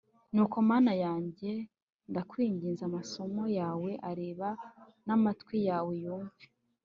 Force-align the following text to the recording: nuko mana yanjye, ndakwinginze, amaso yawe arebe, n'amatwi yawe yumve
nuko 0.33 0.57
mana 0.69 0.91
yanjye, 1.03 1.51
ndakwinginze, 2.09 2.81
amaso 2.89 3.21
yawe 3.59 3.91
arebe, 4.09 4.49
n'amatwi 5.05 5.57
yawe 5.69 5.93
yumve 6.03 6.45